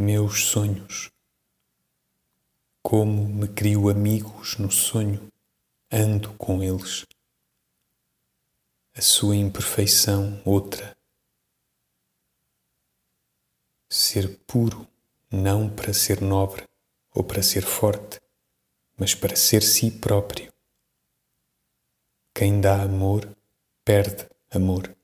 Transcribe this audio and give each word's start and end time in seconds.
os 0.00 0.44
sonhos. 0.46 1.10
Como 2.82 3.28
me 3.28 3.46
crio 3.48 3.90
amigos 3.90 4.56
no 4.56 4.70
sonho, 4.70 5.30
ando 5.92 6.32
com 6.38 6.62
eles. 6.62 7.04
A 8.94 9.02
sua 9.02 9.36
imperfeição, 9.36 10.40
outra. 10.42 10.96
Ser 13.90 14.38
puro, 14.46 14.88
não 15.30 15.68
para 15.68 15.92
ser 15.92 16.22
nobre 16.22 16.66
ou 17.14 17.22
para 17.22 17.42
ser 17.42 17.62
forte, 17.62 18.18
mas 18.96 19.14
para 19.14 19.36
ser 19.36 19.62
si 19.62 19.90
próprio. 19.90 20.50
Quem 22.34 22.58
dá 22.58 22.82
amor, 22.82 23.36
perde 23.84 24.26
amor. 24.50 24.96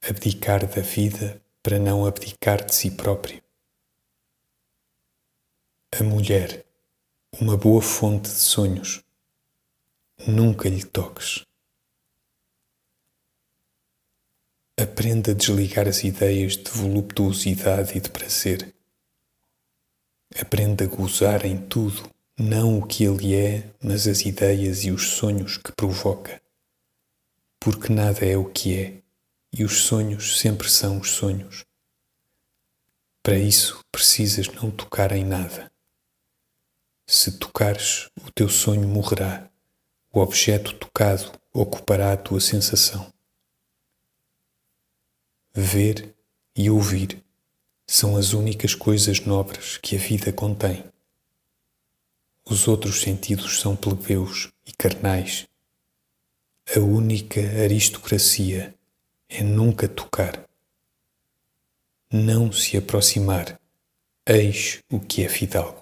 Abdicar 0.00 0.66
da 0.66 0.80
vida 0.80 1.42
para 1.62 1.78
não 1.78 2.06
abdicar 2.06 2.64
de 2.64 2.74
si 2.74 2.90
próprio. 2.90 3.42
A 5.92 6.02
mulher, 6.02 6.64
uma 7.38 7.56
boa 7.56 7.82
fonte 7.82 8.28
de 8.28 8.36
sonhos. 8.36 9.02
Nunca 10.26 10.68
lhe 10.68 10.84
toques. 10.84 11.44
Aprenda 14.80 15.32
a 15.32 15.34
desligar 15.34 15.86
as 15.86 16.02
ideias 16.04 16.56
de 16.56 16.70
voluptuosidade 16.70 17.96
e 17.96 18.00
de 18.00 18.08
prazer. 18.08 18.74
Aprenda 20.40 20.84
a 20.84 20.86
gozar 20.86 21.44
em 21.44 21.58
tudo, 21.58 22.08
não 22.38 22.78
o 22.78 22.86
que 22.86 23.04
ele 23.04 23.34
é, 23.34 23.70
mas 23.82 24.06
as 24.06 24.22
ideias 24.22 24.84
e 24.84 24.90
os 24.90 25.08
sonhos 25.08 25.58
que 25.58 25.72
provoca. 25.72 26.40
Porque 27.58 27.92
nada 27.92 28.24
é 28.24 28.36
o 28.38 28.46
que 28.46 28.78
é, 28.78 29.02
e 29.52 29.64
os 29.64 29.82
sonhos 29.82 30.38
sempre 30.38 30.68
são 30.68 30.98
os 31.00 31.10
sonhos. 31.10 31.64
Para 33.22 33.38
isso 33.38 33.84
precisas 33.92 34.48
não 34.48 34.70
tocar 34.70 35.12
em 35.12 35.24
nada. 35.24 35.70
Se 37.06 37.38
tocares, 37.38 38.08
o 38.24 38.30
teu 38.30 38.48
sonho 38.48 38.86
morrerá. 38.86 39.50
O 40.12 40.20
objeto 40.20 40.74
tocado 40.74 41.32
ocupará 41.52 42.12
a 42.12 42.16
tua 42.16 42.40
sensação. 42.40 43.12
Ver 45.52 46.14
e 46.56 46.70
ouvir 46.70 47.22
são 47.86 48.16
as 48.16 48.32
únicas 48.32 48.74
coisas 48.74 49.20
nobres 49.20 49.76
que 49.78 49.96
a 49.96 49.98
vida 49.98 50.32
contém. 50.32 50.84
Os 52.44 52.66
outros 52.68 53.00
sentidos 53.00 53.60
são 53.60 53.76
plebeus 53.76 54.52
e 54.64 54.72
carnais. 54.72 55.46
A 56.74 56.78
única 56.78 57.40
aristocracia 57.40 58.74
é 59.30 59.42
nunca 59.42 59.88
tocar. 59.88 60.44
Não 62.12 62.50
se 62.50 62.76
aproximar, 62.76 63.58
eis 64.26 64.80
o 64.92 64.98
que 64.98 65.24
é 65.24 65.28
fidalgo. 65.28 65.79